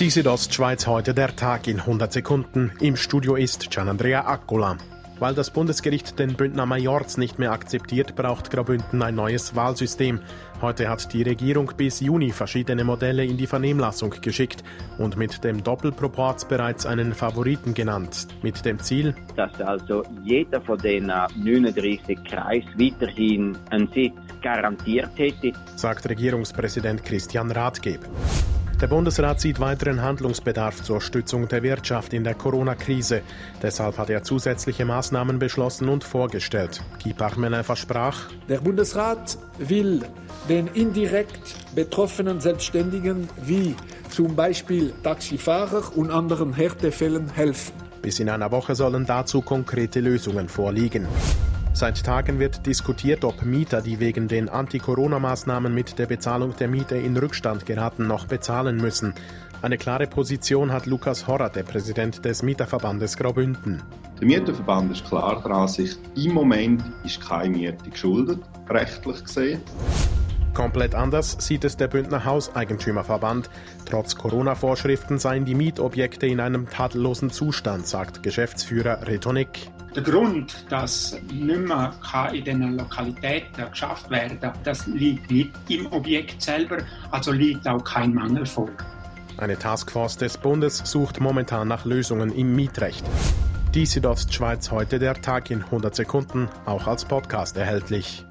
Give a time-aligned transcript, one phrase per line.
[0.00, 2.72] Die Südostschweiz heute der Tag in 100 Sekunden.
[2.80, 4.76] Im Studio ist Gianandrea Accola.
[5.20, 10.18] Weil das Bundesgericht den Bündner Majorz nicht mehr akzeptiert, braucht Graubünden ein neues Wahlsystem.
[10.60, 14.64] Heute hat die Regierung bis Juni verschiedene Modelle in die Vernehmlassung geschickt
[14.98, 18.26] und mit dem Doppelproporz bereits einen Favoriten genannt.
[18.42, 25.52] Mit dem Ziel, dass also jeder von den 39 Kreis weiterhin einen Sitz garantiert hätte,
[25.76, 28.00] sagt Regierungspräsident Christian Rathgeb.
[28.80, 33.22] Der Bundesrat sieht weiteren Handlungsbedarf zur Stützung der Wirtschaft in der Corona-Krise.
[33.62, 36.82] Deshalb hat er zusätzliche Maßnahmen beschlossen und vorgestellt.
[37.02, 40.02] Guy Parmelin versprach, der Bundesrat will
[40.48, 43.76] den indirekt betroffenen Selbstständigen wie
[44.10, 47.72] zum Beispiel Taxifahrer und anderen Härtefällen helfen.
[48.02, 51.06] Bis in einer Woche sollen dazu konkrete Lösungen vorliegen.
[51.76, 56.96] Seit Tagen wird diskutiert, ob Mieter, die wegen den Anti-Corona-Maßnahmen mit der Bezahlung der Miete
[56.96, 59.12] in Rückstand geraten, noch bezahlen müssen.
[59.60, 63.82] Eine klare Position hat Lukas Horrer, der Präsident des Mieterverbandes Graubünden.
[64.20, 68.38] Der Mieterverband ist klar der Ansicht, im Moment ist keine Miete geschuldet,
[68.70, 69.60] rechtlich gesehen.
[70.54, 73.50] Komplett anders sieht es der Bündner Hauseigentümerverband.
[73.90, 79.68] Trotz Corona-Vorschriften seien die Mietobjekte in einem tadellosen Zustand, sagt Geschäftsführer Retonik.
[79.96, 81.92] Der Grund, dass nicht mehr
[82.32, 86.78] in diesen Lokalitäten geschafft werden kann, das liegt nicht im Objekt selber,
[87.10, 88.70] also liegt auch kein Mangel vor.
[89.36, 93.04] Eine Taskforce des Bundes sucht momentan nach Lösungen im Mietrecht.
[93.74, 98.24] Die Südostschweiz heute der Tag in 100 Sekunden, auch als Podcast erhältlich.